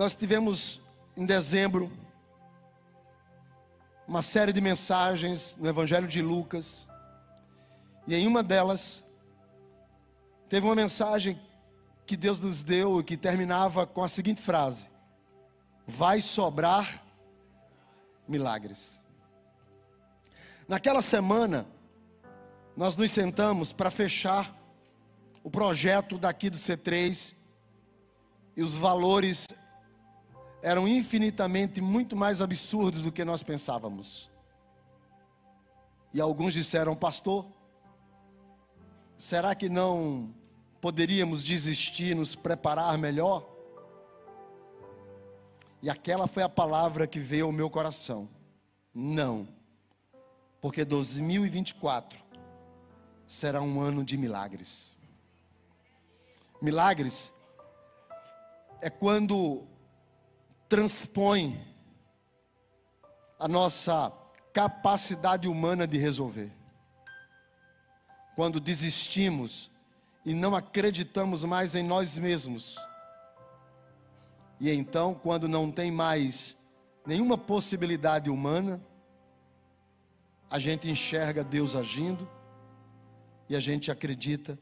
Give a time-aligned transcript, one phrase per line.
[0.00, 0.80] nós tivemos
[1.14, 1.92] em dezembro
[4.08, 6.88] uma série de mensagens no Evangelho de Lucas,
[8.06, 9.04] e em uma delas,
[10.48, 11.38] teve uma mensagem
[12.06, 14.88] que Deus nos deu e que terminava com a seguinte frase:
[15.86, 17.04] Vai sobrar
[18.26, 18.98] milagres.
[20.66, 21.66] Naquela semana,
[22.74, 24.50] nós nos sentamos para fechar
[25.44, 27.34] o projeto daqui do C3
[28.56, 29.46] e os valores
[30.62, 34.30] eram infinitamente muito mais absurdos do que nós pensávamos.
[36.12, 37.46] E alguns disseram, pastor,
[39.16, 40.34] será que não
[40.80, 43.48] poderíamos desistir, nos preparar melhor?
[45.82, 48.28] E aquela foi a palavra que veio ao meu coração.
[48.92, 49.48] Não,
[50.60, 52.18] porque 2024
[53.26, 54.96] será um ano de milagres.
[56.60, 57.32] Milagres
[58.82, 59.66] é quando
[60.70, 61.60] transpõe
[63.36, 64.12] a nossa
[64.52, 66.52] capacidade humana de resolver.
[68.36, 69.68] Quando desistimos
[70.24, 72.76] e não acreditamos mais em nós mesmos.
[74.60, 76.56] E então, quando não tem mais
[77.04, 78.80] nenhuma possibilidade humana,
[80.48, 82.30] a gente enxerga Deus agindo
[83.48, 84.56] e a gente acredita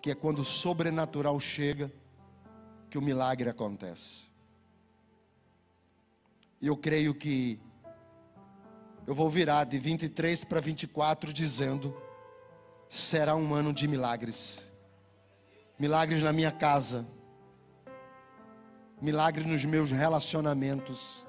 [0.00, 1.90] que é quando o sobrenatural chega
[2.88, 4.32] que o milagre acontece.
[6.64, 7.60] E eu creio que
[9.06, 11.94] eu vou virar de 23 para 24 dizendo:
[12.88, 14.66] será um ano de milagres.
[15.78, 17.06] Milagres na minha casa.
[18.98, 21.22] Milagre nos meus relacionamentos.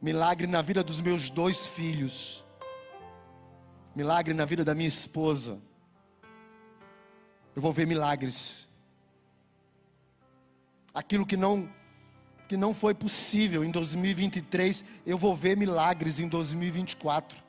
[0.00, 2.42] Milagre na vida dos meus dois filhos.
[3.94, 5.60] Milagre na vida da minha esposa.
[7.54, 8.66] Eu vou ver milagres.
[10.94, 11.75] Aquilo que não
[12.48, 17.42] que não foi possível em 2023, eu vou ver milagres em 2024.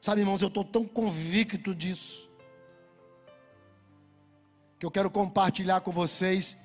[0.00, 2.28] Sabe, irmãos, eu estou tão convicto disso,
[4.78, 6.56] que eu quero compartilhar com vocês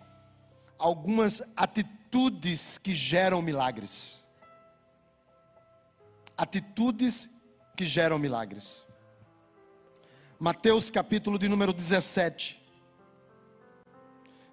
[0.80, 4.24] algumas atitudes que geram milagres.
[6.36, 7.30] Atitudes
[7.76, 8.86] que geram milagres.
[10.40, 12.57] Mateus capítulo de número 17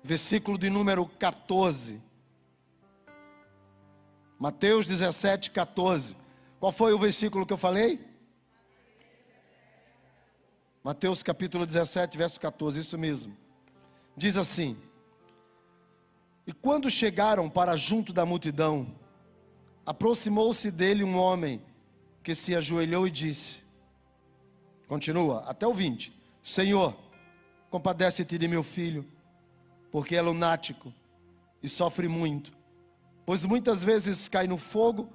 [0.04, 1.98] versículo de número 14.
[4.38, 6.14] Mateus 17, 14.
[6.60, 7.98] Qual foi o versículo que eu falei?
[10.82, 13.34] Mateus capítulo 17, verso 14, isso mesmo.
[14.14, 14.76] Diz assim:
[16.46, 18.94] E quando chegaram para junto da multidão,
[19.86, 21.62] aproximou-se dele um homem
[22.22, 23.62] que se ajoelhou e disse:
[24.86, 26.94] Continua, até o 20: Senhor,
[27.70, 29.14] compadece-te de meu filho
[29.94, 30.92] porque é lunático
[31.62, 32.50] e sofre muito,
[33.24, 35.08] pois muitas vezes cai no fogo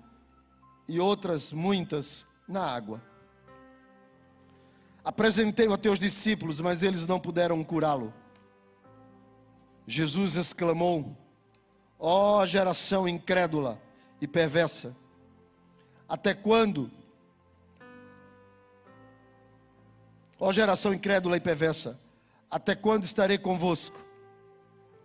[0.87, 3.03] e outras muitas na água.
[5.03, 8.13] Apresentei-o a teus discípulos, mas eles não puderam curá-lo.
[9.85, 11.13] Jesus exclamou:
[11.99, 13.77] Ó oh, geração incrédula
[14.21, 14.95] e perversa,
[16.07, 16.89] até quando?
[20.39, 21.99] Ó oh, geração incrédula e perversa,
[22.49, 24.07] até quando estarei convosco?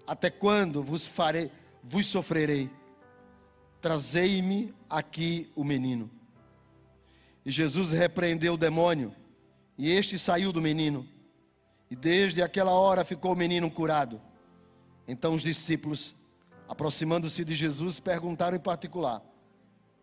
[0.06, 1.50] Até quando vos farei,
[1.82, 2.70] vos sofrerei?
[3.80, 6.10] Trazei-me aqui o menino.
[7.44, 9.14] E Jesus repreendeu o demônio,
[9.76, 11.06] e este saiu do menino.
[11.90, 14.20] E desde aquela hora ficou o menino curado.
[15.06, 16.14] Então os discípulos,
[16.68, 19.22] aproximando-se de Jesus, perguntaram em particular: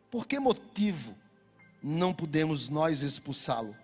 [0.09, 1.15] Por que motivo
[1.81, 3.75] não podemos nós expulsá-lo?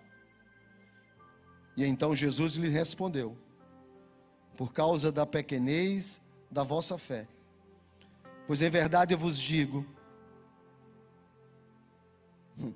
[1.76, 3.36] E então Jesus lhe respondeu:
[4.58, 6.20] por causa da pequenez
[6.50, 7.28] da vossa fé.
[8.44, 9.86] Pois em verdade eu vos digo,
[12.58, 12.74] hum,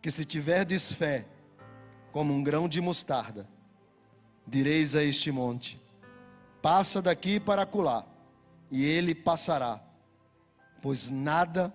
[0.00, 1.26] que se tiverdes fé
[2.10, 3.46] como um grão de mostarda,
[4.46, 5.78] direis a este monte:
[6.62, 8.06] passa daqui para acolá,
[8.70, 9.84] e ele passará,
[10.80, 11.74] pois nada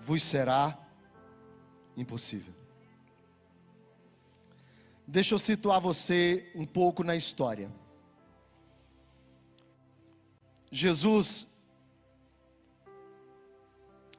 [0.00, 0.78] vos será
[1.96, 2.54] impossível.
[5.04, 7.68] Deixa eu situar você um pouco na história.
[10.70, 11.46] Jesus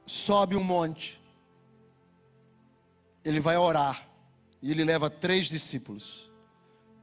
[0.06, 1.20] sobe um monte,
[3.24, 4.08] ele vai orar,
[4.60, 6.30] e ele leva três discípulos: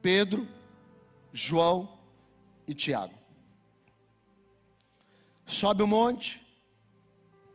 [0.02, 0.48] Pedro,
[1.32, 1.98] João
[2.68, 3.16] e Tiago.
[5.46, 6.46] Sobe o monte,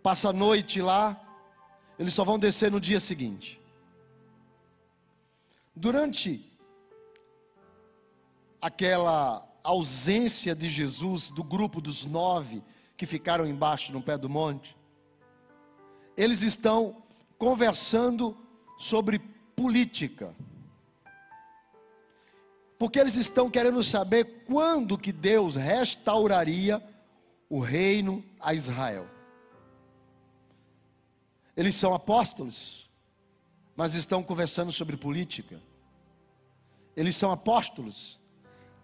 [0.03, 1.21] passa a noite lá,
[1.99, 3.61] eles só vão descer no dia seguinte.
[5.77, 6.51] Durante
[8.61, 12.63] aquela ausência de Jesus do grupo dos nove
[12.97, 14.77] que ficaram embaixo no pé do monte,
[16.17, 17.03] eles estão
[17.39, 18.37] conversando
[18.79, 19.19] sobre
[19.57, 20.35] política.
[22.79, 26.83] Porque eles estão querendo saber quando que Deus restauraria
[27.49, 29.07] o reino a Israel.
[31.57, 32.91] Eles são apóstolos,
[33.77, 35.61] mas estão conversando sobre política.
[36.97, 38.19] Eles são apóstolos,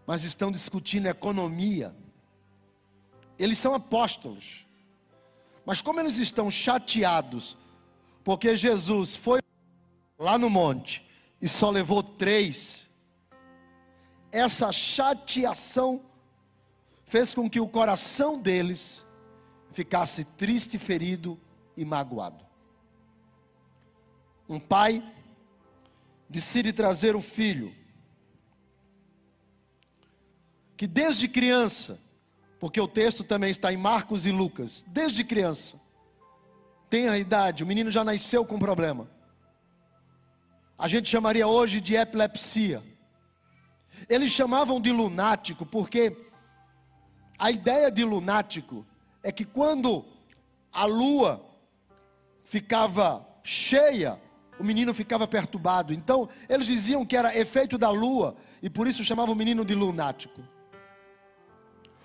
[0.09, 1.95] mas estão discutindo economia.
[3.39, 4.67] Eles são apóstolos,
[5.67, 7.59] mas como eles estão chateados,
[8.25, 9.43] porque Jesus foi
[10.19, 11.07] lá no monte
[11.43, 12.87] e só levou três,
[14.33, 16.01] essa chateação
[17.05, 19.05] fez com que o coração deles
[19.73, 21.39] ficasse triste, ferido
[21.77, 22.47] e magoado.
[24.49, 25.05] Um pai
[26.31, 27.77] decide trazer o filho,
[30.79, 31.99] que desde criança,
[32.61, 35.77] porque o texto também está em Marcos e Lucas, desde criança,
[36.89, 39.11] tem a idade, o menino já nasceu com problema.
[40.79, 42.81] A gente chamaria hoje de epilepsia.
[44.09, 46.17] Eles chamavam de lunático porque
[47.37, 48.87] a ideia de lunático
[49.21, 50.05] é que quando
[50.73, 51.45] a lua
[52.45, 54.17] ficava cheia,
[54.61, 55.93] o menino ficava perturbado.
[55.93, 59.75] Então, eles diziam que era efeito da lua e por isso chamavam o menino de
[59.75, 60.41] lunático.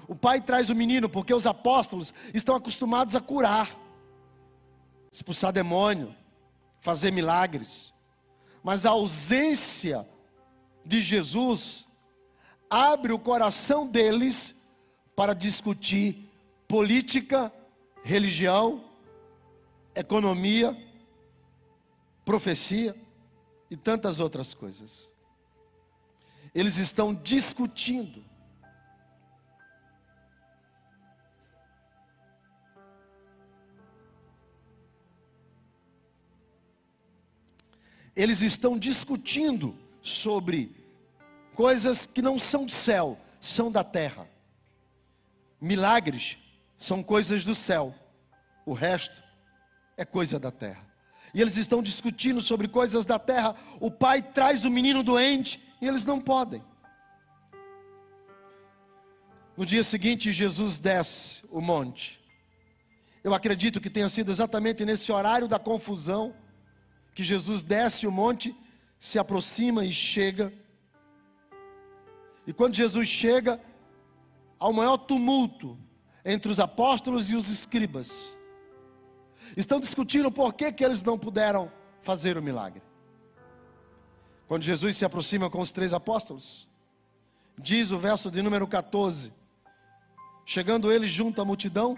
[0.08, 3.78] O pai traz o menino porque os apóstolos estão acostumados a curar,
[5.12, 6.16] expulsar demônio,
[6.80, 7.94] fazer milagres.
[8.64, 10.08] Mas a ausência
[10.86, 11.86] de Jesus
[12.70, 14.56] abre o coração deles
[15.16, 16.30] para discutir
[16.68, 17.54] política,
[18.04, 18.84] religião,
[19.96, 20.76] economia,
[22.26, 22.96] profecia
[23.70, 25.08] e tantas outras coisas.
[26.54, 28.24] Eles estão discutindo.
[38.16, 40.76] Eles estão discutindo sobre
[41.56, 44.28] coisas que não são do céu, são da terra.
[45.60, 46.38] Milagres
[46.78, 47.96] são coisas do céu,
[48.66, 49.16] o resto
[49.96, 50.94] é coisa da terra
[51.34, 53.56] e eles estão discutindo sobre coisas da terra.
[53.80, 56.64] O pai traz o menino doente e eles não podem.
[59.58, 62.20] No dia seguinte, Jesus desce o monte.
[63.24, 66.36] Eu acredito que tenha sido exatamente nesse horário da confusão
[67.14, 68.56] que Jesus desce o monte,
[68.98, 70.52] se aproxima e chega.
[72.48, 73.62] E quando Jesus chega,
[74.60, 75.78] há o maior tumulto
[76.26, 78.36] entre os apóstolos e os escribas.
[79.56, 81.72] Estão discutindo por que, que eles não puderam
[82.02, 82.82] fazer o milagre.
[84.48, 86.68] Quando Jesus se aproxima com os três apóstolos,
[87.58, 89.34] diz o verso de número 14:
[90.46, 91.98] Chegando ele junto à multidão,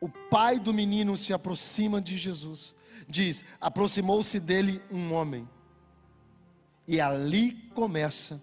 [0.00, 2.74] o pai do menino se aproxima de Jesus.
[3.08, 5.48] Diz: Aproximou-se dele um homem.
[6.86, 8.42] E ali começa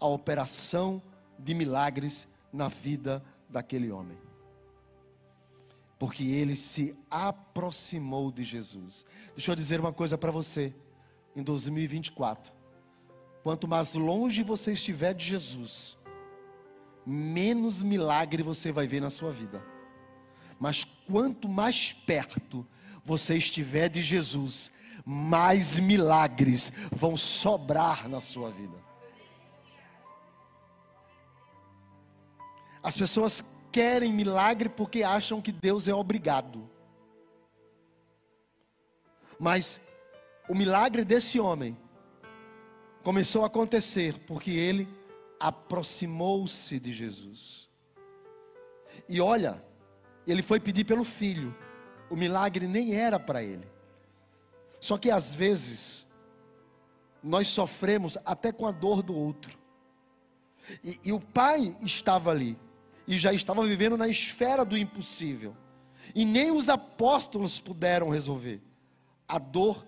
[0.00, 1.02] a operação
[1.38, 4.18] de milagres na vida daquele homem
[5.98, 9.04] porque ele se aproximou de Jesus.
[9.34, 10.72] Deixa eu dizer uma coisa para você,
[11.34, 12.52] em 2024,
[13.42, 15.98] quanto mais longe você estiver de Jesus,
[17.04, 19.62] menos milagre você vai ver na sua vida.
[20.60, 22.66] Mas quanto mais perto
[23.08, 24.70] você estiver de Jesus,
[25.02, 28.76] mais milagres vão sobrar na sua vida.
[32.82, 36.68] As pessoas querem milagre porque acham que Deus é obrigado.
[39.40, 39.80] Mas
[40.46, 41.74] o milagre desse homem
[43.02, 44.86] começou a acontecer porque ele
[45.40, 47.70] aproximou-se de Jesus.
[49.08, 49.64] E olha,
[50.26, 51.56] ele foi pedir pelo filho.
[52.10, 53.66] O milagre nem era para ele.
[54.80, 56.06] Só que às vezes
[57.22, 59.58] nós sofremos até com a dor do outro.
[60.82, 62.56] E, e o pai estava ali
[63.06, 65.56] e já estava vivendo na esfera do impossível.
[66.14, 68.60] E nem os apóstolos puderam resolver.
[69.26, 69.86] A dor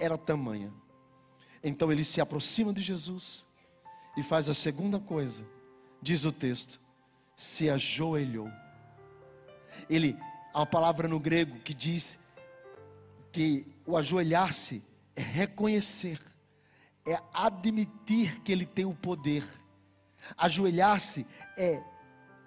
[0.00, 0.72] era tamanha.
[1.62, 3.44] Então ele se aproxima de Jesus
[4.16, 5.44] e faz a segunda coisa.
[6.00, 6.80] Diz o texto:
[7.36, 8.50] se ajoelhou.
[9.88, 10.16] Ele,
[10.52, 12.18] há uma palavra no grego que diz
[13.32, 14.82] que o ajoelhar-se
[15.14, 16.20] é reconhecer,
[17.06, 19.44] é admitir que ele tem o poder.
[20.36, 21.26] Ajoelhar-se
[21.56, 21.82] é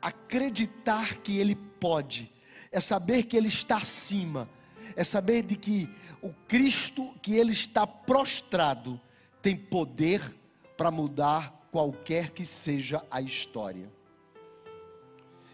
[0.02, 2.32] acreditar que Ele pode,
[2.72, 4.50] é saber que Ele está acima,
[4.96, 5.88] é saber de que
[6.22, 9.00] o Cristo que Ele está prostrado
[9.42, 10.36] tem poder
[10.76, 13.90] para mudar qualquer que seja a história.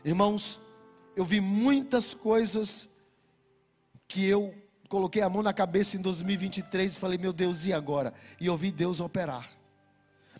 [0.03, 0.59] Irmãos,
[1.17, 2.87] eu vi muitas coisas
[4.07, 4.53] que eu
[4.87, 8.13] coloquei a mão na cabeça em 2023 e falei, meu Deus, e agora?
[8.39, 9.49] E eu vi Deus operar.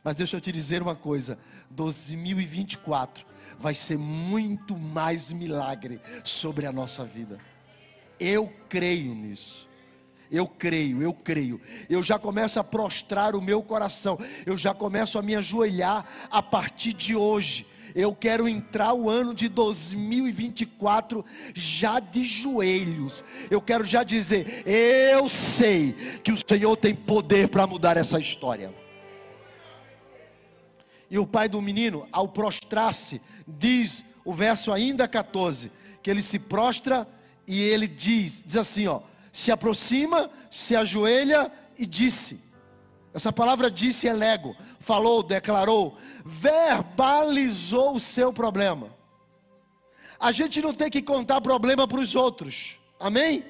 [0.04, 1.40] Mas deixa eu te dizer uma coisa:
[1.72, 3.26] 2024
[3.58, 7.40] vai ser muito mais milagre sobre a nossa vida.
[8.20, 9.68] Eu creio nisso.
[10.30, 11.60] Eu creio, eu creio.
[11.90, 14.20] Eu já começo a prostrar o meu coração.
[14.46, 17.66] Eu já começo a me ajoelhar a partir de hoje.
[17.96, 23.24] Eu quero entrar o ano de 2024 já de joelhos.
[23.50, 28.74] Eu quero já dizer: eu sei que o Senhor tem poder para mudar essa história.
[31.10, 35.72] E o pai do menino, ao prostrar-se, diz o verso ainda 14,
[36.04, 37.08] que ele se prostra
[37.48, 39.00] e ele diz, diz assim, ó,
[39.32, 42.38] se aproxima, se ajoelha e disse.
[43.18, 48.96] Essa palavra disse é lego, falou, declarou, verbalizou o seu problema.
[50.20, 52.78] A gente não tem que contar problema para os outros.
[53.00, 53.44] Amém?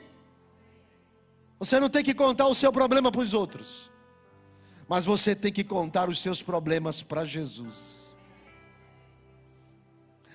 [1.60, 3.92] Você não tem que contar o seu problema para os outros.
[4.88, 8.16] Mas você tem que contar os seus problemas para Jesus.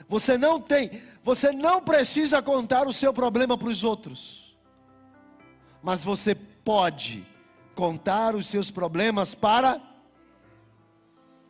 [0.06, 4.54] Você não tem, você não precisa contar o seu problema para os outros.
[5.82, 7.31] Mas você pode
[7.74, 9.80] contar os seus problemas para.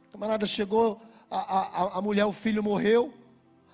[0.09, 1.01] A camarada chegou,
[1.31, 3.13] a, a, a mulher, o filho morreu.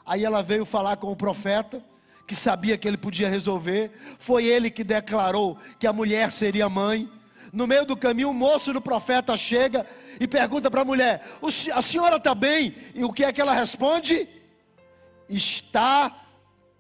[0.05, 1.85] Aí ela veio falar com o profeta,
[2.27, 3.91] que sabia que ele podia resolver.
[4.19, 7.11] Foi ele que declarou que a mulher seria mãe.
[7.53, 9.87] No meio do caminho, o moço do profeta chega
[10.21, 11.27] e pergunta para a mulher:
[11.75, 12.75] A senhora está bem?
[12.95, 14.29] E o que é que ela responde?
[15.29, 16.15] Está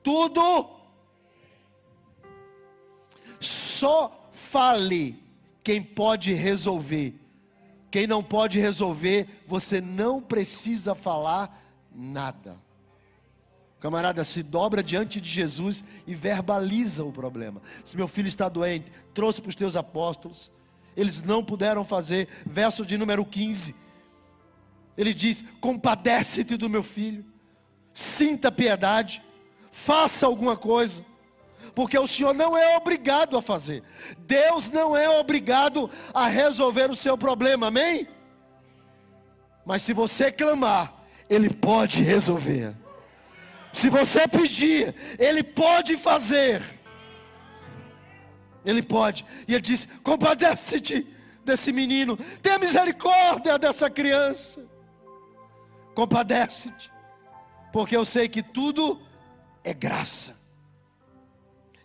[0.02, 0.70] tudo.
[3.40, 5.27] Só fale
[5.68, 7.14] quem pode resolver.
[7.90, 11.62] Quem não pode resolver, você não precisa falar
[11.94, 12.56] nada.
[13.76, 17.60] O camarada se dobra diante de Jesus e verbaliza o problema.
[17.84, 20.50] Se meu filho está doente, trouxe para os teus apóstolos
[20.96, 22.28] eles não puderam fazer.
[22.46, 23.74] Verso de número 15.
[24.96, 27.26] Ele diz: Compadece-te do meu filho,
[27.92, 29.22] sinta piedade,
[29.70, 31.04] faça alguma coisa,
[31.74, 33.82] porque o Senhor não é obrigado a fazer.
[34.18, 38.08] Deus não é obrigado a resolver o seu problema, amém?
[39.64, 40.94] Mas se você clamar,
[41.28, 42.74] Ele pode resolver.
[43.72, 46.62] Se você pedir, Ele pode fazer.
[48.64, 49.24] Ele pode.
[49.46, 51.06] E ele diz: compadece-te
[51.44, 54.66] desse menino, tenha misericórdia dessa criança.
[55.94, 56.92] Compadece-te,
[57.72, 59.00] porque eu sei que tudo
[59.64, 60.37] é graça.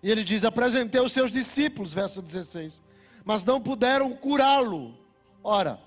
[0.04, 2.82] E ele diz: apresentei os seus discípulos, verso 16,
[3.24, 4.98] mas não puderam curá-lo.
[5.42, 5.80] Ora,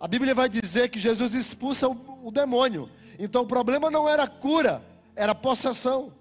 [0.00, 2.90] a Bíblia vai dizer que Jesus expulsa o, o demônio.
[3.16, 6.12] Então o problema não era cura, era possessão.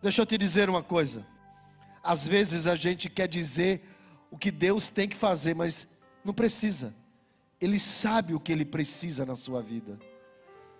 [0.00, 1.26] Deixa eu te dizer uma coisa.
[2.02, 3.82] Às vezes a gente quer dizer
[4.30, 5.86] o que Deus tem que fazer, mas
[6.24, 6.94] não precisa.
[7.60, 9.98] Ele sabe o que ele precisa na sua vida.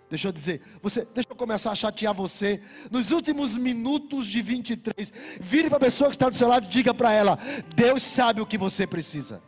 [0.09, 2.59] Deixa eu dizer, você, deixa eu começar a chatear você.
[2.89, 6.67] Nos últimos minutos de 23, vire para a pessoa que está do seu lado e
[6.69, 7.37] diga para ela:
[7.75, 9.39] Deus sabe o que você precisa.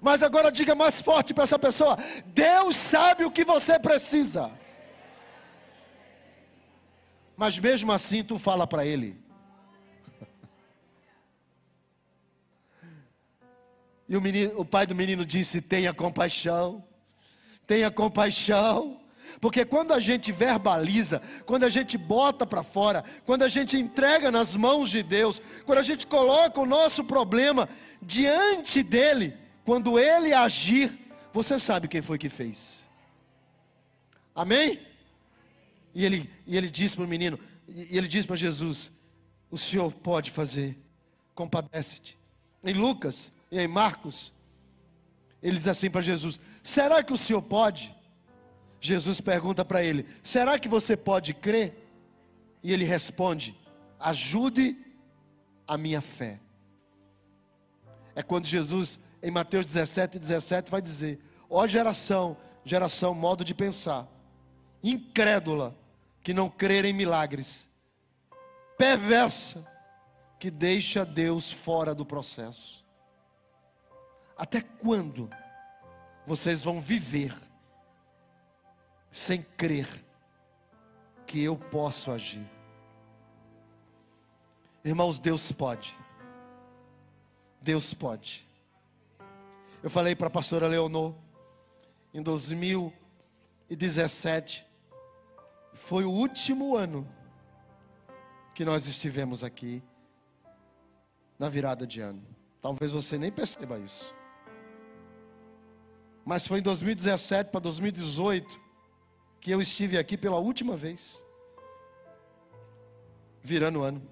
[0.00, 4.52] Mas agora diga mais forte para essa pessoa: Deus sabe o que você precisa.
[7.36, 9.20] Mas mesmo assim tu fala para ele:
[14.08, 16.84] E o, menino, o pai do menino disse: tenha compaixão,
[17.68, 18.98] tenha compaixão.
[19.40, 24.32] Porque quando a gente verbaliza, quando a gente bota para fora, quando a gente entrega
[24.32, 27.68] nas mãos de Deus, quando a gente coloca o nosso problema
[28.02, 30.90] diante dele, quando ele agir,
[31.32, 32.82] você sabe quem foi que fez.
[34.34, 34.80] Amém?
[35.94, 38.90] E ele, e ele diz para o menino, e ele diz para Jesus:
[39.50, 40.76] O Senhor pode fazer,
[41.34, 42.16] compadece-te.
[42.64, 44.32] Em Lucas, e aí, Marcos,
[45.42, 47.96] ele diz assim para Jesus: Será que o senhor pode?
[48.78, 51.74] Jesus pergunta para ele: Será que você pode crer?
[52.62, 53.58] E ele responde:
[53.98, 54.76] Ajude
[55.66, 56.38] a minha fé.
[58.14, 64.06] É quando Jesus, em Mateus 17, 17, vai dizer: Ó geração, geração, modo de pensar,
[64.82, 65.74] incrédula,
[66.22, 67.66] que não crer em milagres,
[68.76, 69.66] perversa,
[70.38, 72.84] que deixa Deus fora do processo.
[74.36, 75.30] Até quando
[76.28, 77.34] vocês vão viver
[79.10, 79.88] sem crer
[81.26, 82.46] que eu posso agir?
[84.84, 85.96] Irmãos, Deus pode.
[87.62, 88.46] Deus pode.
[89.82, 91.14] Eu falei para a pastora Leonor,
[92.12, 94.66] em 2017,
[95.72, 97.08] foi o último ano
[98.54, 99.82] que nós estivemos aqui
[101.38, 102.22] na virada de ano.
[102.60, 104.17] Talvez você nem perceba isso.
[106.28, 108.60] Mas foi em 2017 para 2018
[109.40, 111.24] que eu estive aqui pela última vez,
[113.42, 114.06] virando o ano.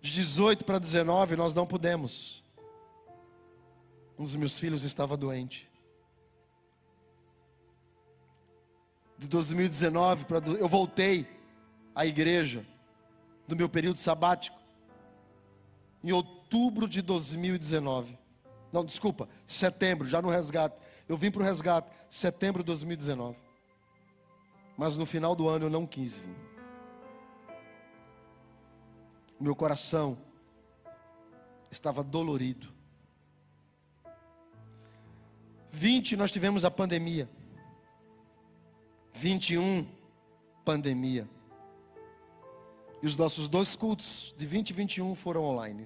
[0.00, 2.42] De 18 para 19 nós não pudemos.
[4.18, 5.70] Um dos meus filhos estava doente.
[9.16, 11.24] De 2019 para eu voltei
[11.94, 12.66] à igreja
[13.46, 14.58] do meu período sabático
[16.02, 18.25] em outubro de 2019.
[18.72, 20.76] Não, desculpa, setembro, já no resgate.
[21.08, 23.36] Eu vim para o resgate, setembro de 2019.
[24.76, 26.36] Mas no final do ano eu não quis vir.
[29.38, 30.18] Meu coração
[31.70, 32.74] estava dolorido.
[35.70, 37.28] 20 nós tivemos a pandemia.
[39.12, 39.86] 21
[40.64, 41.28] pandemia.
[43.02, 45.84] E os nossos dois cultos de 20 e 21 foram online.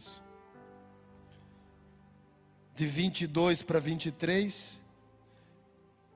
[2.81, 4.81] De 22 para 23,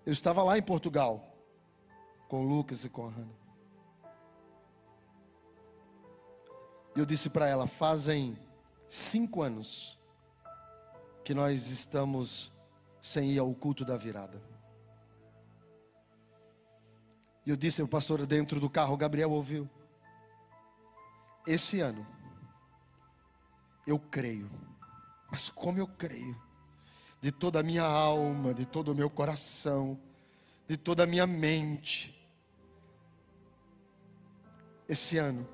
[0.06, 1.36] eu estava lá em Portugal,
[2.26, 3.34] com o Lucas e com a Hannah.
[6.96, 8.38] E eu disse para ela: fazem
[8.88, 9.98] cinco anos
[11.22, 12.50] que nós estamos
[12.98, 14.40] sem ir ao culto da virada.
[17.44, 19.68] E eu disse ao pastor dentro do carro, Gabriel ouviu.
[21.46, 22.06] Esse ano,
[23.86, 24.50] eu creio,
[25.30, 26.42] mas como eu creio,
[27.24, 29.98] de toda a minha alma, de todo o meu coração,
[30.68, 32.14] de toda a minha mente,
[34.86, 35.48] esse ano,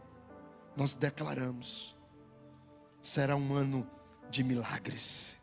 [0.76, 1.96] nós declaramos,
[3.00, 3.88] será um ano
[4.28, 5.36] de milagres.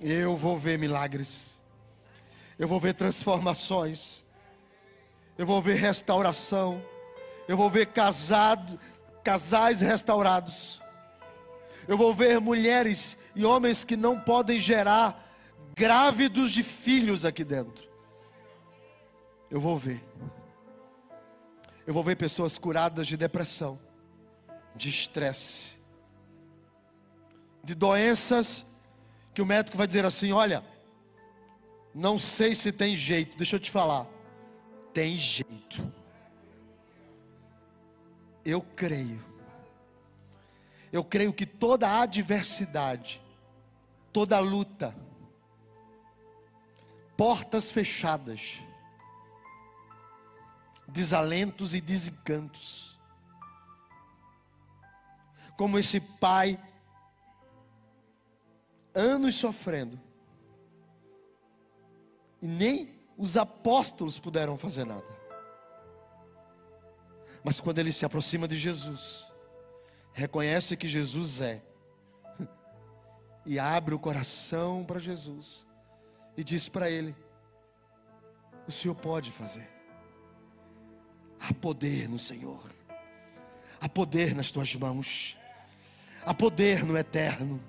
[0.00, 1.58] Eu vou ver milagres,
[2.56, 4.24] eu vou ver transformações,
[5.36, 6.80] eu vou ver restauração
[7.50, 8.78] eu vou ver casado,
[9.24, 10.79] casais restaurados.
[11.90, 15.28] Eu vou ver mulheres e homens que não podem gerar
[15.74, 17.90] grávidos de filhos aqui dentro.
[19.50, 20.00] Eu vou ver.
[21.84, 23.76] Eu vou ver pessoas curadas de depressão,
[24.76, 25.70] de estresse,
[27.64, 28.64] de doenças
[29.34, 30.62] que o médico vai dizer assim: olha,
[31.92, 34.06] não sei se tem jeito, deixa eu te falar,
[34.94, 35.92] tem jeito.
[38.44, 39.29] Eu creio.
[40.92, 43.22] Eu creio que toda adversidade,
[44.12, 44.94] toda luta,
[47.16, 48.58] portas fechadas,
[50.88, 52.98] desalentos e desencantos,
[55.56, 56.58] como esse pai,
[58.94, 60.00] anos sofrendo,
[62.42, 65.20] e nem os apóstolos puderam fazer nada.
[67.44, 69.29] Mas quando ele se aproxima de Jesus,
[70.12, 71.62] reconhece que Jesus é,
[73.44, 75.66] e abre o coração para Jesus,
[76.36, 77.14] e diz para ele:
[78.66, 79.68] O Senhor pode fazer,
[81.38, 82.62] há poder no Senhor,
[83.80, 85.38] há poder nas tuas mãos,
[86.24, 87.62] há poder no eterno,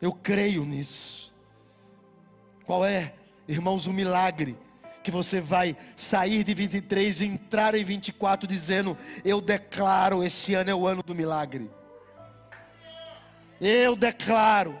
[0.00, 1.32] eu creio nisso.
[2.64, 3.14] Qual é,
[3.48, 4.56] irmãos, o milagre?
[5.02, 10.70] Que você vai sair de 23 e entrar em 24 dizendo: Eu declaro, esse ano
[10.70, 11.70] é o ano do milagre.
[13.60, 14.78] Eu declaro.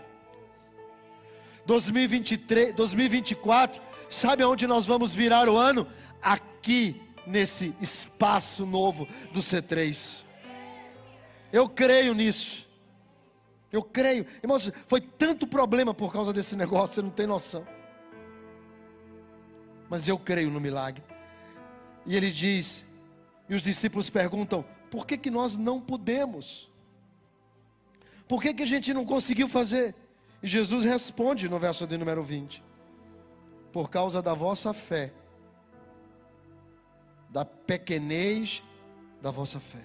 [1.66, 5.86] 2023, 2024, sabe aonde nós vamos virar o ano?
[6.20, 10.24] Aqui nesse espaço novo do C3.
[11.52, 12.66] Eu creio nisso.
[13.70, 14.26] Eu creio.
[14.42, 17.64] Irmãos, foi tanto problema por causa desse negócio, você não tem noção
[19.90, 21.02] mas eu creio no milagre.
[22.06, 22.86] E ele diz,
[23.48, 26.70] e os discípulos perguntam: por que, que nós não podemos?
[28.28, 29.94] Por que, que a gente não conseguiu fazer?
[30.40, 32.62] E Jesus responde no verso de número 20:
[33.72, 35.12] Por causa da vossa fé,
[37.28, 38.62] da pequenez
[39.20, 39.84] da vossa fé.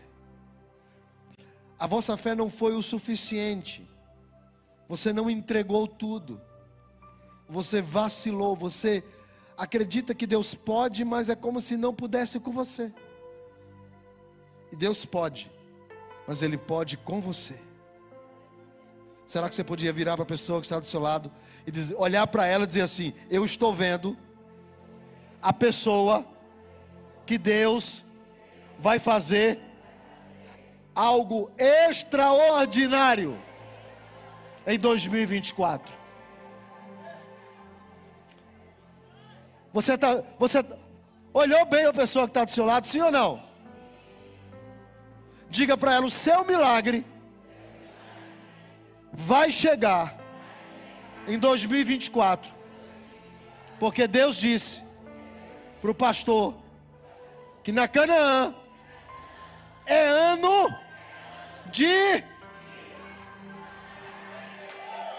[1.77, 3.85] A vossa fé não foi o suficiente,
[4.87, 6.39] você não entregou tudo,
[7.49, 9.03] você vacilou, você
[9.57, 12.91] acredita que Deus pode, mas é como se não pudesse com você.
[14.71, 15.51] E Deus pode,
[16.27, 17.55] mas Ele pode com você.
[19.25, 21.31] Será que você podia virar para a pessoa que está do seu lado
[21.65, 24.15] e dizer, olhar para ela e dizer assim: Eu estou vendo
[25.41, 26.25] a pessoa
[27.25, 28.03] que Deus
[28.77, 29.59] vai fazer
[30.93, 33.37] algo extraordinário
[34.67, 36.04] em 2024.
[39.75, 40.63] Você tá, você
[41.33, 43.43] olhou bem a pessoa que está do seu lado, sim ou não?
[45.49, 47.05] Diga para ela: o seu milagre
[49.11, 50.17] vai chegar
[51.27, 52.53] em 2024,
[53.77, 54.81] porque Deus disse
[55.81, 56.55] para o pastor
[57.61, 58.55] que na Canaã
[59.85, 60.73] é ano
[61.65, 62.23] de.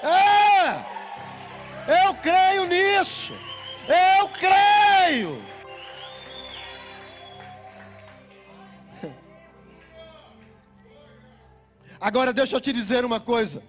[0.03, 0.65] É!
[2.07, 3.35] Eu creio nisso!
[3.89, 5.43] Eu creio!
[12.01, 13.63] Agora deixa eu te dizer uma coisa.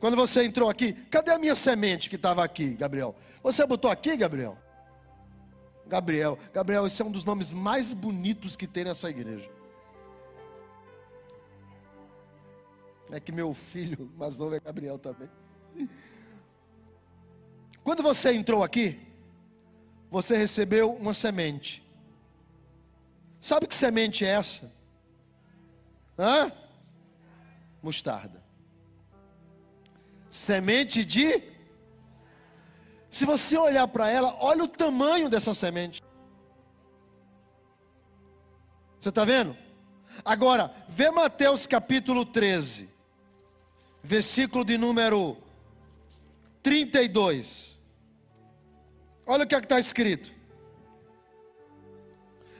[0.00, 3.14] Quando você entrou aqui, cadê a minha semente que estava aqui, Gabriel?
[3.42, 4.58] Você botou aqui, Gabriel?
[5.86, 9.48] Gabriel, Gabriel, esse é um dos nomes mais bonitos que tem nessa igreja.
[13.10, 15.28] É que meu filho mais novo é Gabriel também.
[17.84, 19.11] Quando você entrou aqui,
[20.12, 21.82] você recebeu uma semente.
[23.40, 24.72] Sabe que semente é essa?
[26.16, 26.52] Hã?
[27.82, 28.40] Mostarda.
[30.30, 31.42] Semente de.
[33.10, 36.00] Se você olhar para ela, olha o tamanho dessa semente.
[39.00, 39.56] Você está vendo?
[40.24, 42.92] Agora, vê Mateus capítulo 13
[44.02, 45.36] versículo de número
[46.62, 47.71] 32.
[49.26, 50.32] Olha o que é está escrito.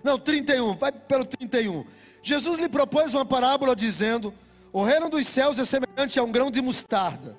[0.03, 1.85] Não, 31, vai pelo 31.
[2.22, 4.33] Jesus lhe propôs uma parábola dizendo:
[4.72, 7.37] O reino dos céus é semelhante a um grão de mostarda,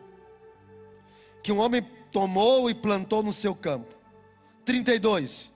[1.42, 3.96] que um homem tomou e plantou no seu campo.
[4.66, 5.52] 32.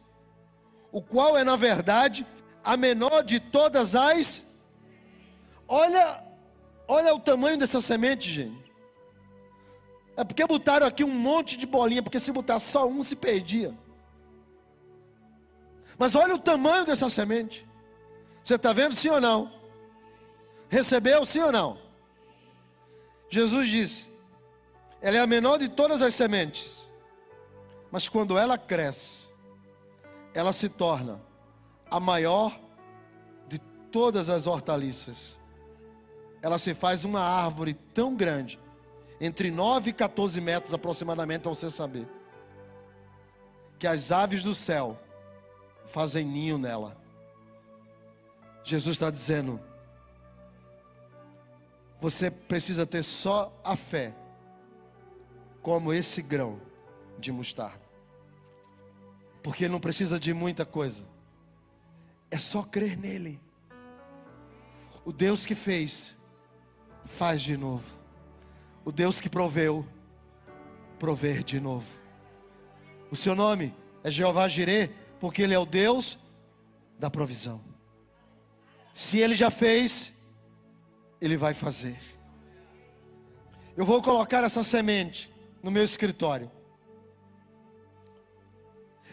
[0.91, 2.25] O qual é, na verdade,
[2.63, 4.43] a menor de todas as.
[5.67, 6.27] Olha
[6.88, 8.66] Olha o tamanho dessa semente, gente.
[10.17, 13.73] É porque botaram aqui um monte de bolinha, porque se botar só um se perdia.
[15.97, 17.65] Mas olha o tamanho dessa semente.
[18.43, 19.49] Você está vendo sim ou não?
[20.67, 21.77] Recebeu sim ou não?
[23.30, 24.12] Jesus disse:
[25.01, 26.86] ela é a menor de todas as sementes,
[27.89, 29.27] mas quando ela cresce,
[30.34, 31.21] ela se torna
[31.89, 32.60] a maior
[33.47, 33.60] de
[33.91, 35.38] todas as hortaliças
[36.41, 38.60] ela se faz uma árvore tão grande,
[39.19, 42.08] entre 9 e 14 metros aproximadamente, para você saber,
[43.80, 44.99] que as aves do céu
[45.88, 46.95] fazem ninho nela.
[48.63, 49.60] Jesus está dizendo:
[51.99, 54.13] você precisa ter só a fé,
[55.62, 56.62] como esse grão
[57.17, 57.82] de mostarda,
[59.41, 61.06] porque não precisa de muita coisa,
[62.30, 63.41] é só crer nele.
[65.03, 66.15] O Deus que fez
[67.06, 67.96] faz de novo.
[68.88, 69.86] O Deus que proveu,
[70.97, 71.86] prover de novo.
[73.12, 76.17] O seu nome é Jeová Jireh, porque Ele é o Deus
[76.97, 77.60] da provisão.
[78.93, 80.13] Se Ele já fez,
[81.19, 82.00] Ele vai fazer.
[83.76, 85.30] Eu vou colocar essa semente
[85.62, 86.50] no meu escritório.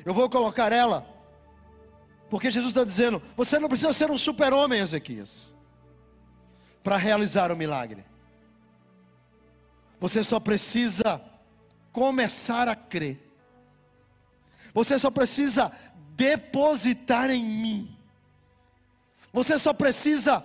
[0.04, 1.04] Eu vou colocar ela,
[2.30, 5.52] porque Jesus está dizendo: você não precisa ser um super-homem, Ezequias
[6.80, 8.04] para realizar o milagre.
[10.04, 11.18] Você só precisa
[11.90, 13.18] começar a crer.
[14.74, 15.72] Você só precisa
[16.10, 17.96] depositar em mim.
[19.32, 20.44] Você só precisa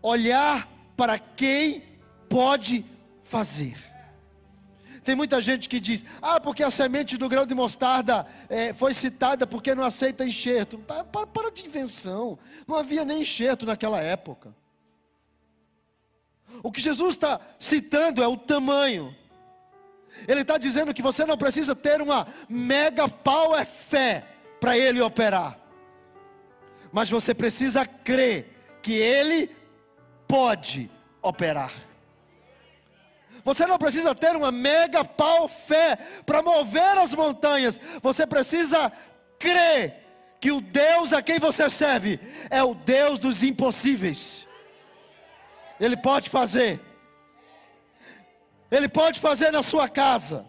[0.00, 1.82] olhar para quem
[2.28, 2.84] pode
[3.24, 3.76] fazer.
[5.02, 8.94] Tem muita gente que diz: ah, porque a semente do grão de mostarda é, foi
[8.94, 10.78] citada porque não aceita enxerto.
[10.78, 12.38] Para, para de invenção.
[12.64, 14.54] Não havia nem enxerto naquela época.
[16.62, 19.14] O que Jesus está citando é o tamanho.
[20.28, 24.24] Ele está dizendo que você não precisa ter uma mega power fé
[24.60, 25.58] para ele operar,
[26.92, 29.50] mas você precisa crer que ele
[30.26, 30.90] pode
[31.20, 31.72] operar.
[33.44, 37.78] Você não precisa ter uma mega pau fé para mover as montanhas.
[38.00, 38.90] Você precisa
[39.38, 40.02] crer
[40.40, 44.46] que o Deus a quem você serve é o Deus dos impossíveis.
[45.80, 46.80] Ele pode fazer.
[48.70, 50.46] Ele pode fazer na sua casa.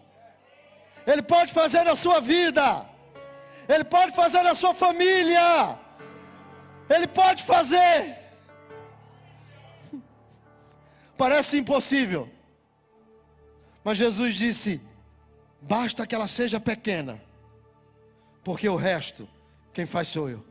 [1.06, 2.84] Ele pode fazer na sua vida.
[3.68, 5.78] Ele pode fazer na sua família.
[6.88, 8.18] Ele pode fazer.
[11.16, 12.28] Parece impossível.
[13.82, 14.80] Mas Jesus disse:
[15.60, 17.20] basta que ela seja pequena,
[18.44, 19.28] porque o resto,
[19.72, 20.45] quem faz sou eu.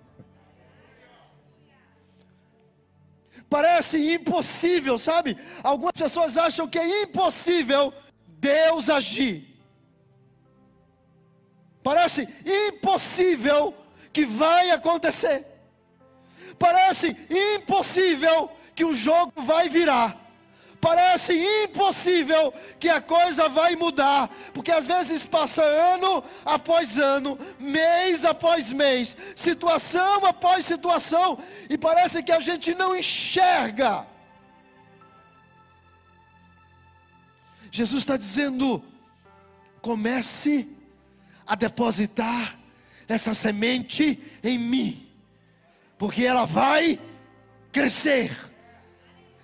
[3.50, 5.38] Parece impossível, sabe?
[5.64, 7.94] Algumas pessoas acham que é impossível
[8.28, 9.56] Deus agir.
[11.84, 13.74] Parece impossível
[14.12, 15.46] que vai acontecer.
[16.58, 20.25] Parece impossível que o jogo vai virar.
[20.86, 28.24] Parece impossível que a coisa vai mudar, porque às vezes passa ano após ano, mês
[28.24, 34.06] após mês, situação após situação, e parece que a gente não enxerga.
[37.72, 38.84] Jesus está dizendo:
[39.82, 40.70] comece
[41.48, 42.60] a depositar
[43.08, 45.10] essa semente em mim,
[45.98, 47.00] porque ela vai
[47.72, 48.54] crescer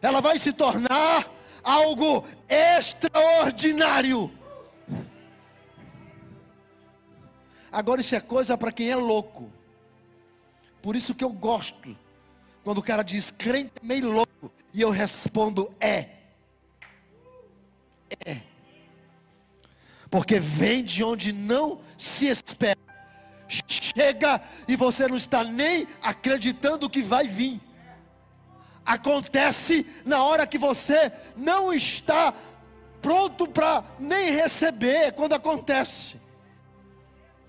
[0.02, 1.30] ela vai se tornar
[1.64, 4.32] algo extraordinário.
[7.72, 9.52] Agora, isso é coisa para quem é louco.
[10.82, 11.96] Por isso que eu gosto
[12.64, 16.10] quando o cara diz crente é meio louco e eu respondo é.
[18.26, 18.42] É.
[20.10, 22.80] Porque vem de onde não se espera.
[23.48, 27.62] Chega e você não está nem acreditando que vai vir
[28.94, 32.34] acontece na hora que você não está
[33.02, 36.16] pronto para nem receber, quando acontece.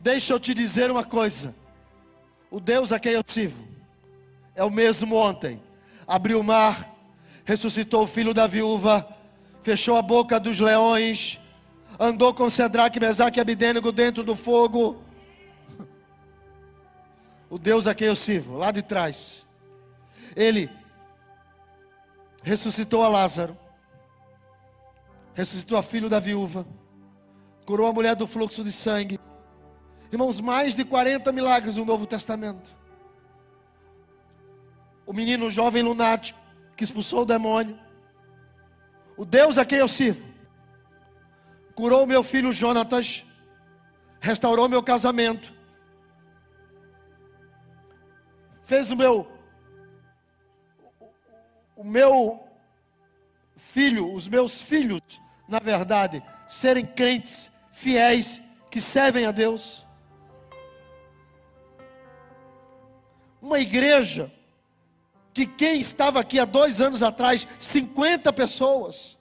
[0.00, 1.54] Deixa eu te dizer uma coisa:
[2.50, 3.66] o Deus a quem eu sirvo
[4.54, 5.60] é o mesmo ontem.
[6.06, 6.94] Abriu o mar,
[7.44, 9.06] ressuscitou o filho da viúva,
[9.62, 11.40] fechou a boca dos leões,
[11.98, 15.02] andou com Cedraque, Mesaque e Abidênego dentro do fogo.
[17.50, 19.46] O Deus a quem eu sirvo, lá de trás,
[20.34, 20.70] Ele
[22.42, 23.56] ressuscitou a Lázaro,
[25.34, 26.66] ressuscitou a filho da viúva,
[27.64, 29.18] curou a mulher do fluxo de sangue.
[30.10, 32.76] Irmãos, mais de 40 milagres no Novo Testamento.
[35.06, 36.38] O menino jovem lunático
[36.76, 37.78] que expulsou o demônio.
[39.16, 40.32] O Deus a quem eu sirvo
[41.74, 43.24] curou meu filho Jonatas,
[44.20, 45.52] restaurou meu casamento,
[48.64, 49.31] fez o meu
[51.82, 52.40] o meu
[53.56, 55.00] filho, os meus filhos,
[55.48, 58.40] na verdade, serem crentes, fiéis,
[58.70, 59.84] que servem a Deus.
[63.40, 64.32] Uma igreja
[65.34, 69.18] que quem estava aqui há dois anos atrás, 50 pessoas,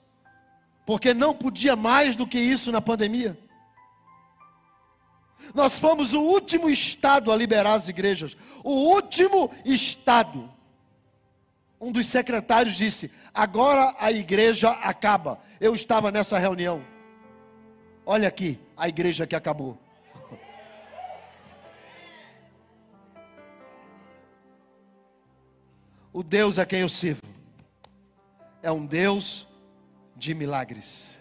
[0.86, 3.36] porque não podia mais do que isso na pandemia.
[5.52, 10.48] Nós fomos o último estado a liberar as igrejas, o último estado
[11.82, 15.40] um dos secretários disse: Agora a igreja acaba.
[15.60, 16.82] Eu estava nessa reunião.
[18.06, 19.76] Olha aqui, a igreja que acabou.
[26.12, 27.22] O Deus a quem eu sirvo
[28.62, 29.48] é um Deus
[30.14, 31.18] de milagres.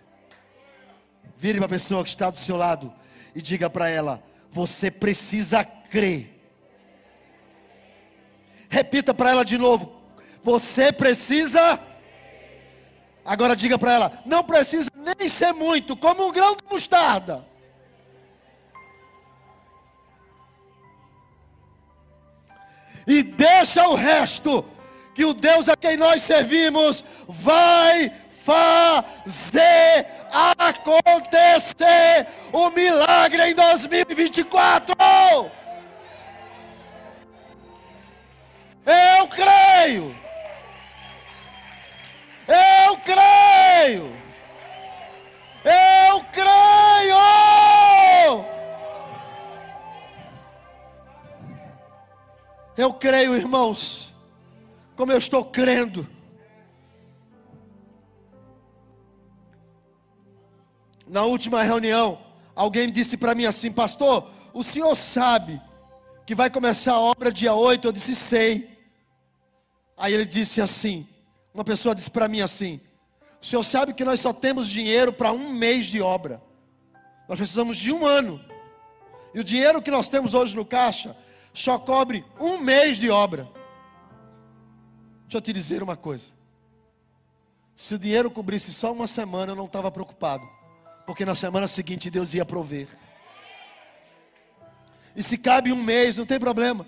[1.38, 2.93] Vire para a pessoa que está do seu lado
[3.34, 4.21] e diga para ela:
[4.52, 6.39] Você precisa crer.
[8.69, 10.01] Repita para ela de novo:
[10.44, 11.80] você precisa.
[13.26, 17.46] Agora diga para ela: não precisa nem ser muito, como um grão de mostarda.
[23.08, 24.64] E deixa o resto,
[25.16, 28.12] que o Deus a quem nós servimos vai
[28.44, 34.96] fazer acontecer o milagre em 2024.
[38.86, 40.21] Eu creio.
[42.48, 44.12] Eu creio.
[45.64, 46.82] Eu creio.
[52.78, 54.12] Eu creio, irmãos,
[54.96, 56.08] como eu estou crendo.
[61.06, 62.18] Na última reunião,
[62.56, 65.62] alguém disse para mim assim, pastor, o senhor sabe
[66.26, 67.88] que vai começar a obra dia 8?
[67.88, 68.78] Eu disse, sei.
[69.98, 71.08] Aí ele disse assim:
[71.54, 72.80] uma pessoa disse para mim assim:
[73.42, 76.42] O senhor sabe que nós só temos dinheiro para um mês de obra.
[77.28, 78.42] Nós precisamos de um ano.
[79.34, 81.16] E o dinheiro que nós temos hoje no caixa
[81.54, 83.50] só cobre um mês de obra.
[85.24, 86.26] Deixa eu te dizer uma coisa.
[87.76, 90.48] Se o dinheiro cobrisse só uma semana, eu não estava preocupado.
[91.06, 92.88] Porque na semana seguinte Deus ia prover.
[95.16, 96.86] E se cabe um mês, não tem problema.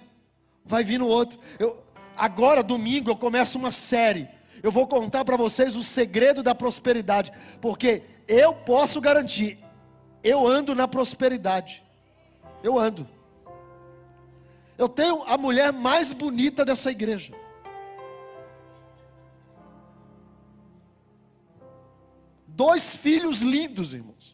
[0.63, 1.39] Vai vir no outro.
[1.59, 1.83] Eu,
[2.15, 4.29] agora, domingo, eu começo uma série
[4.63, 9.59] eu vou contar para vocês o segredo da prosperidade, porque eu posso garantir,
[10.23, 11.83] eu ando na prosperidade.
[12.63, 13.05] Eu ando.
[14.77, 17.33] Eu tenho a mulher mais bonita dessa igreja.
[22.47, 24.33] Dois filhos lindos, irmãos.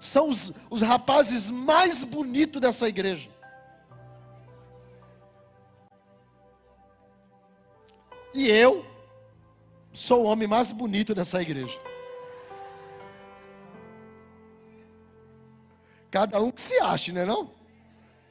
[0.00, 3.30] São os, os rapazes mais bonitos dessa igreja.
[8.34, 8.84] E eu
[9.92, 11.78] sou o homem mais bonito dessa igreja.
[16.10, 17.50] Cada um que se ache, não é não?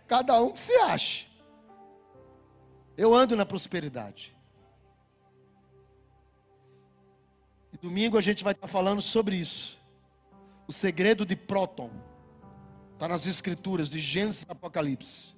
[0.08, 1.28] Cada um que se ache.
[2.98, 4.36] Eu ando na prosperidade.
[7.74, 9.80] E domingo a gente vai estar falando sobre isso.
[10.68, 11.90] O segredo de Próton.
[12.94, 15.36] Está nas escrituras de Gênesis e Apocalipse.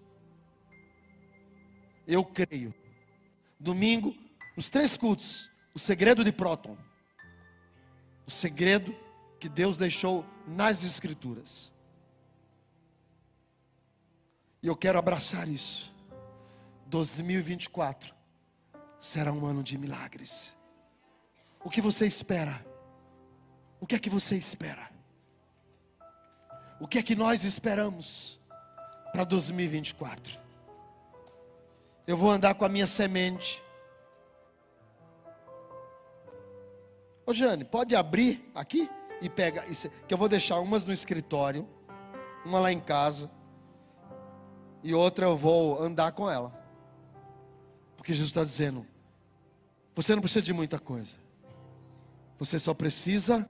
[2.06, 2.73] Eu creio.
[3.58, 4.13] Domingo,
[4.56, 5.50] os três cultos.
[5.74, 6.78] O segredo de Próton.
[8.28, 8.96] O segredo
[9.39, 11.72] que Deus deixou nas escrituras.
[14.62, 15.94] E eu quero abraçar isso.
[16.88, 18.13] 2024
[19.00, 20.56] será um ano de milagres.
[21.63, 22.66] O que você espera?
[23.80, 24.89] O que é que você espera?
[26.80, 28.39] O que é que nós esperamos
[29.12, 30.39] para 2024?
[32.06, 33.62] Eu vou andar com a minha semente.
[37.25, 38.89] Ô Jane, pode abrir aqui
[39.21, 39.63] e pega,
[40.07, 41.67] que eu vou deixar umas no escritório,
[42.45, 43.31] uma lá em casa,
[44.83, 46.51] e outra eu vou andar com ela.
[47.95, 48.86] Porque Jesus está dizendo:
[49.95, 51.15] você não precisa de muita coisa,
[52.38, 53.49] você só precisa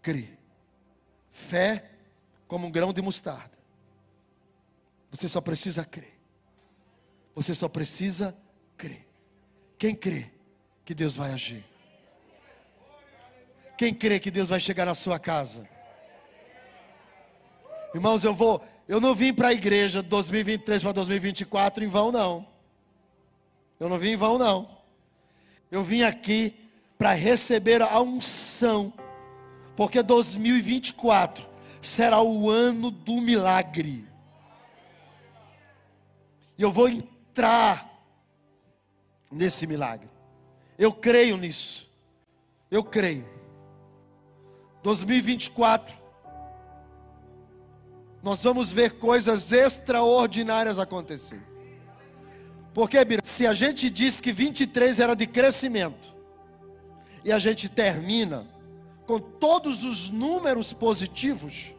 [0.00, 0.38] crer.
[1.30, 1.90] Fé
[2.46, 3.56] como um grão de mostarda.
[5.10, 6.16] Você só precisa crer.
[7.34, 8.36] Você só precisa
[8.76, 9.06] crer.
[9.76, 10.30] Quem crê
[10.84, 11.64] que Deus vai agir?
[13.76, 15.68] Quem crê que Deus vai chegar na sua casa?
[17.94, 22.12] Irmãos, eu vou, eu não vim para a igreja de 2023 para 2024 em vão
[22.12, 22.46] não.
[23.78, 24.68] Eu não vim em vão, não.
[25.70, 26.54] Eu vim aqui
[26.96, 28.92] para receber a unção,
[29.76, 31.46] porque 2024
[31.82, 34.06] será o ano do milagre.
[36.56, 37.86] E eu vou entrar
[39.30, 40.08] nesse milagre.
[40.78, 41.86] Eu creio nisso.
[42.70, 43.35] Eu creio.
[44.86, 45.92] 2024
[48.22, 51.42] nós vamos ver coisas extraordinárias acontecer.
[52.72, 56.14] Porque, Bira, se a gente diz que 23 era de crescimento,
[57.24, 58.46] e a gente termina
[59.06, 61.74] com todos os números positivos,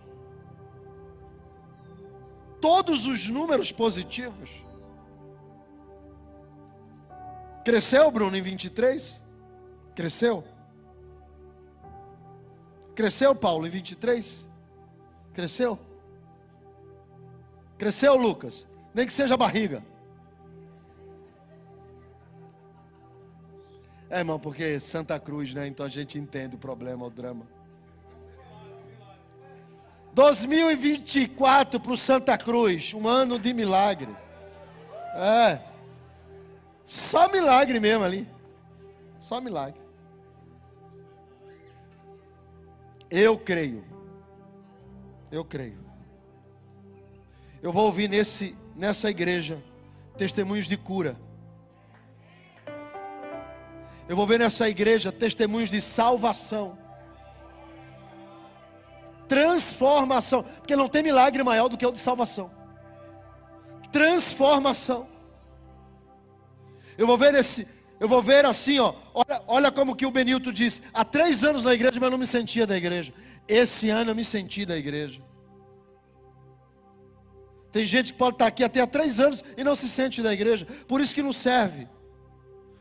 [2.59, 4.49] todos os números positivos,
[7.63, 9.23] cresceu, Bruno, em 23?
[9.95, 10.56] Cresceu?
[12.97, 14.49] Cresceu, Paulo, em 23?
[15.31, 15.77] Cresceu?
[17.77, 18.65] Cresceu, Lucas?
[18.91, 19.83] Nem que seja barriga.
[24.09, 25.67] É, irmão, porque Santa Cruz, né?
[25.67, 27.45] Então a gente entende o problema, o drama.
[30.13, 34.17] 2024 para o Santa Cruz, um ano de milagre.
[35.13, 35.61] É.
[36.83, 38.27] Só milagre mesmo ali.
[39.19, 39.86] Só milagre.
[43.09, 43.83] Eu creio.
[45.31, 45.79] Eu creio.
[47.61, 49.63] Eu vou ouvir nesse, nessa igreja
[50.17, 51.17] testemunhos de cura
[54.07, 56.77] eu vou ver nessa igreja testemunhos de salvação,
[59.27, 62.49] transformação, porque não tem milagre maior do que o de salvação.
[63.91, 65.09] Transformação.
[66.97, 67.67] Eu vou ver esse,
[67.99, 68.93] eu vou ver assim, ó.
[69.13, 72.27] Olha, olha como que o Benilto diz: há três anos na igreja, mas não me
[72.27, 73.13] sentia da igreja.
[73.47, 75.21] Esse ano eu me senti da igreja.
[77.71, 80.33] Tem gente que pode estar aqui até há três anos e não se sente da
[80.33, 80.65] igreja.
[80.87, 81.87] Por isso que não serve.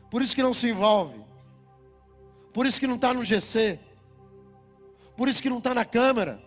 [0.09, 1.19] Por isso que não se envolve.
[2.53, 3.79] Por isso que não está no GC.
[5.15, 6.41] Por isso que não está na câmara.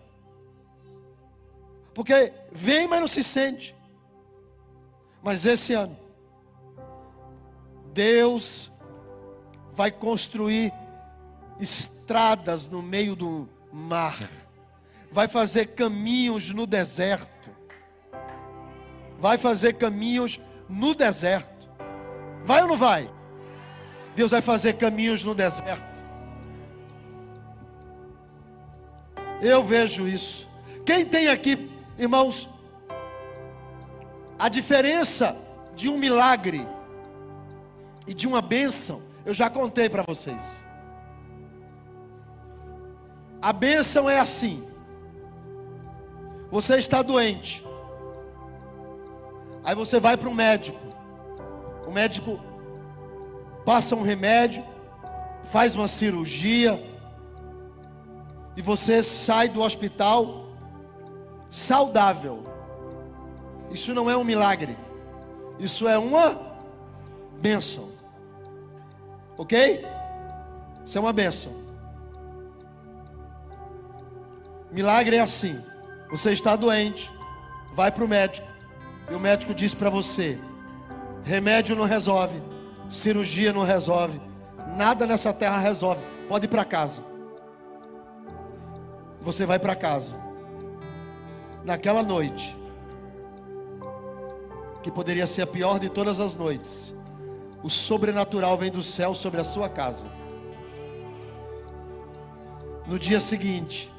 [1.93, 3.75] Porque vem, mas não se sente.
[5.21, 5.97] Mas esse ano,
[7.93, 8.71] Deus
[9.73, 10.73] vai construir
[11.59, 14.17] estradas no meio do mar,
[15.11, 17.49] vai fazer caminhos no deserto,
[19.19, 21.69] vai fazer caminhos no deserto.
[22.43, 23.09] Vai ou não vai?
[24.15, 25.91] Deus vai fazer caminhos no deserto.
[29.41, 30.47] Eu vejo isso.
[30.85, 32.49] Quem tem aqui, irmãos,
[34.37, 35.35] a diferença
[35.75, 36.67] de um milagre
[38.07, 40.41] e de uma bênção, eu já contei para vocês.
[43.41, 44.67] A bênção é assim:
[46.49, 47.65] você está doente,
[49.63, 50.79] aí você vai para um médico,
[51.87, 52.39] o médico
[53.65, 54.63] passa um remédio,
[55.45, 56.81] faz uma cirurgia,
[58.55, 60.45] e você sai do hospital
[61.49, 62.43] saudável.
[63.71, 64.77] Isso não é um milagre.
[65.59, 66.37] Isso é uma
[67.39, 67.90] bênção.
[69.37, 69.85] Ok?
[70.85, 71.51] Isso é uma bênção.
[74.71, 75.61] Milagre é assim:
[76.09, 77.11] você está doente,
[77.73, 78.47] vai para o médico,
[79.09, 80.39] e o médico diz para você:
[81.23, 82.41] remédio não resolve,
[82.89, 84.21] cirurgia não resolve,
[84.75, 87.01] nada nessa terra resolve, pode ir para casa.
[89.21, 90.15] Você vai para casa.
[91.63, 92.57] Naquela noite,
[94.81, 96.93] que poderia ser a pior de todas as noites,
[97.63, 100.05] o sobrenatural vem do céu sobre a sua casa.
[102.87, 103.91] No dia seguinte,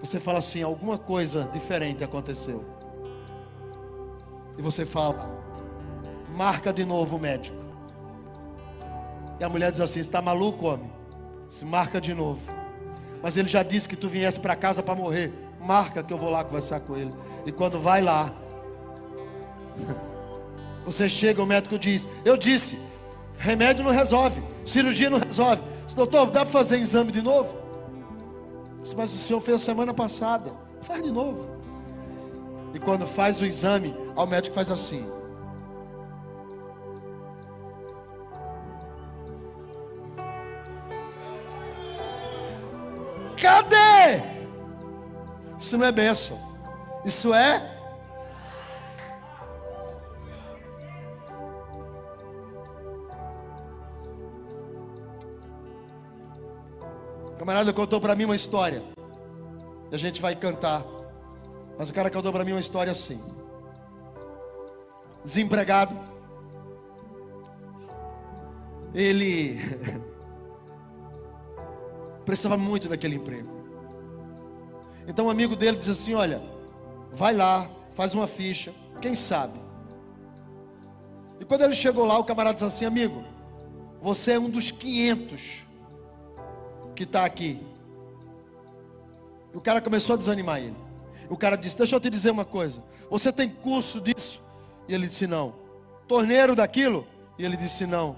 [0.00, 2.64] você fala assim: alguma coisa diferente aconteceu.
[4.56, 5.28] E você fala:
[6.36, 7.56] marca de novo o médico.
[9.40, 10.90] E a mulher diz assim: está maluco, homem?
[11.48, 12.40] Se marca de novo.
[13.22, 15.32] Mas ele já disse que tu viesse para casa para morrer.
[15.60, 17.12] Marca que eu vou lá conversar com ele.
[17.44, 18.30] E quando vai lá,
[20.84, 22.78] você chega, o médico diz: Eu disse,
[23.36, 25.62] remédio não resolve, cirurgia não resolve.
[25.94, 27.56] Doutor, dá para fazer exame de novo?
[28.82, 30.52] Disse, mas o senhor fez semana passada.
[30.82, 31.46] Faz de novo.
[32.72, 35.04] E quando faz o exame, o médico faz assim.
[43.40, 44.22] Cadê?
[45.58, 46.38] Isso não é bênção.
[47.04, 47.77] Isso é
[57.48, 58.82] camarada contou para mim uma história.
[59.90, 60.84] E a gente vai cantar.
[61.78, 63.18] Mas o cara contou para mim uma história assim.
[65.24, 65.96] Desempregado.
[68.92, 69.58] Ele
[72.26, 73.48] precisava muito daquele emprego.
[75.06, 76.42] Então um amigo dele diz assim: Olha,
[77.14, 79.58] vai lá, faz uma ficha, quem sabe.
[81.40, 83.24] E quando ele chegou lá, o camarada disse assim: Amigo,
[84.02, 85.67] você é um dos 500
[86.98, 87.60] que está aqui.
[89.54, 90.74] E o cara começou a desanimar ele.
[91.30, 92.82] O cara disse: Deixa eu te dizer uma coisa.
[93.08, 94.42] Você tem curso disso?
[94.88, 95.54] E ele disse: Não.
[96.08, 97.06] Torneiro daquilo?
[97.38, 98.16] E ele disse: Não.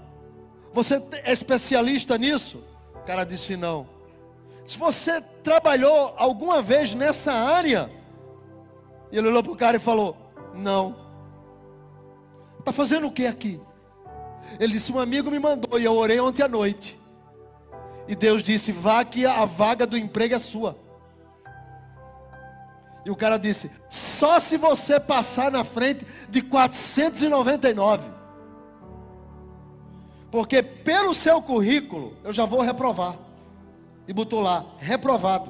[0.73, 2.63] Você é especialista nisso?
[2.95, 3.87] O cara disse: Não.
[4.65, 7.87] Se você trabalhou alguma vez nessa área?
[9.11, 10.17] E ele olhou para o cara e falou:
[10.55, 10.95] Não.
[12.57, 13.61] Está fazendo o que aqui?
[14.59, 16.99] Ele disse: Um amigo me mandou e eu orei ontem à noite.
[18.11, 20.77] E Deus disse: Vá que a vaga do emprego é sua.
[23.05, 28.03] E o cara disse: Só se você passar na frente de 499.
[30.29, 33.15] Porque pelo seu currículo eu já vou reprovar.
[34.05, 35.49] E botou lá: reprovado.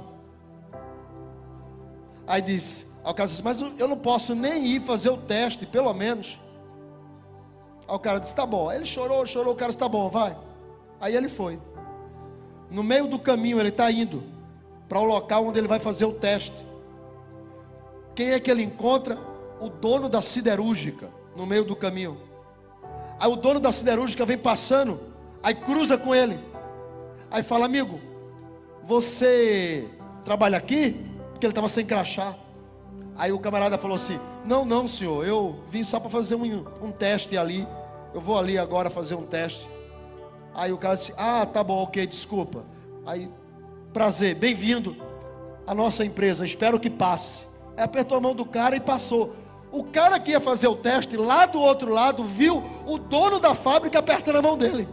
[2.28, 5.66] Aí disse: Aí o cara disse: Mas eu não posso nem ir fazer o teste,
[5.66, 6.40] pelo menos.
[7.88, 8.70] Aí o cara disse: Tá bom.
[8.70, 9.54] Aí ele chorou, chorou.
[9.54, 10.38] O cara disse: Tá bom, vai.
[11.00, 11.60] Aí ele foi.
[12.72, 14.24] No meio do caminho, ele está indo
[14.88, 16.66] para o local onde ele vai fazer o teste.
[18.16, 19.18] Quem é que ele encontra?
[19.60, 22.18] O dono da siderúrgica, no meio do caminho.
[23.20, 25.00] Aí o dono da siderúrgica vem passando,
[25.44, 26.40] aí cruza com ele.
[27.30, 28.00] Aí fala, amigo,
[28.84, 29.88] você
[30.24, 30.96] trabalha aqui?
[31.32, 32.34] Porque ele estava sem crachá.
[33.18, 36.92] Aí o camarada falou assim: Não, não, senhor, eu vim só para fazer um, um
[36.92, 37.68] teste ali.
[38.14, 39.68] Eu vou ali agora fazer um teste.
[40.54, 42.64] Aí o cara disse: Ah, tá bom, ok, desculpa.
[43.06, 43.30] Aí,
[43.94, 44.96] prazer, bem-vindo
[45.66, 47.46] à nossa empresa, espero que passe.
[47.78, 49.36] Aí apertou a mão do cara e passou.
[49.72, 53.56] O cara que ia fazer o teste, lá do outro lado, viu o dono da
[53.56, 54.88] fábrica apertando a mão dele.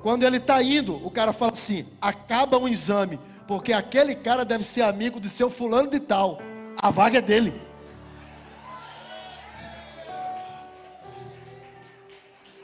[0.00, 3.18] Quando ele está indo, o cara fala assim: acaba um exame,
[3.48, 6.38] porque aquele cara deve ser amigo de seu fulano de tal.
[6.76, 7.69] A vaga é dele.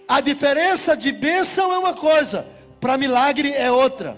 [0.08, 2.46] A diferença de bênção é uma coisa,
[2.80, 4.16] para milagre é outra.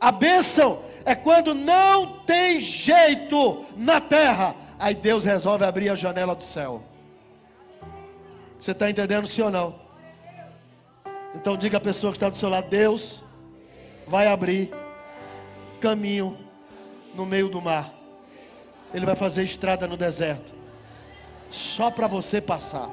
[0.00, 6.34] A bênção é quando não tem jeito na terra, aí Deus resolve abrir a janela
[6.34, 6.82] do céu.
[8.58, 9.74] Você está entendendo sim ou não?
[11.34, 13.22] Então diga a pessoa que está do seu lado: Deus
[14.06, 14.72] vai abrir
[15.80, 16.38] caminho
[17.14, 17.90] no meio do mar.
[18.94, 20.52] Ele vai fazer estrada no deserto,
[21.50, 22.88] só para você passar.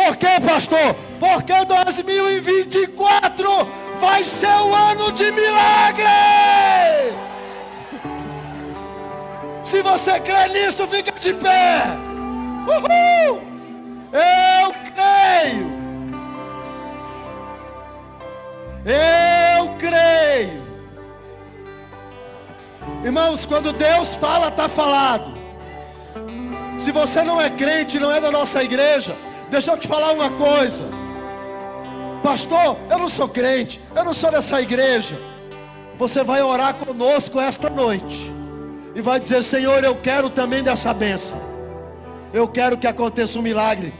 [0.00, 0.96] Por quê, pastor?
[1.18, 3.68] Porque 2024
[4.00, 6.04] vai ser o ano de milagre.
[9.62, 11.82] Se você crê nisso, fica de pé.
[12.66, 13.42] Uhul!
[14.12, 15.80] Eu creio
[18.86, 20.62] Eu creio.
[23.04, 25.38] Irmãos, quando Deus fala, está falado.
[26.78, 29.14] Se você não é crente, não é da nossa igreja,
[29.50, 30.84] deixa eu te falar uma coisa.
[32.22, 35.18] Pastor, eu não sou crente, eu não sou dessa igreja.
[35.98, 38.30] Você vai orar conosco esta noite
[38.94, 41.38] e vai dizer: Senhor, eu quero também dessa bênção.
[42.32, 43.92] Eu quero que aconteça um milagre.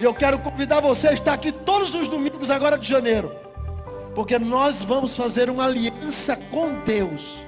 [0.00, 3.30] Eu quero convidar você a estar aqui todos os domingos agora de janeiro,
[4.14, 7.38] porque nós vamos fazer uma aliança com Deus.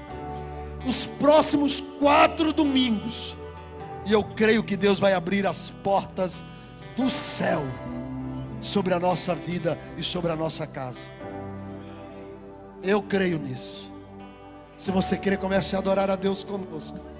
[0.85, 3.35] Os próximos quatro domingos,
[4.05, 6.43] e eu creio que Deus vai abrir as portas
[6.95, 7.63] do céu
[8.61, 11.01] sobre a nossa vida e sobre a nossa casa.
[12.81, 13.91] Eu creio nisso.
[14.77, 17.12] Se você querer, comece a adorar a Deus conosco.